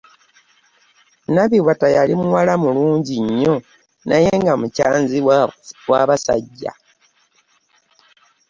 Nabiwata 1.33 1.87
yali 1.95 2.13
mukyala 2.19 2.53
mulungi 2.63 3.15
nnyo 3.25 3.55
naye 4.09 4.29
nga 4.41 4.53
mukyanzi 4.59 5.17
w'abasajja. 5.89 6.71